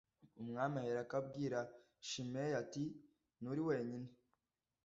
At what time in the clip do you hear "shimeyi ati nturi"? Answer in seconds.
2.09-3.61